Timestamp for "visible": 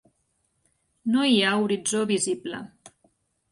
2.15-2.65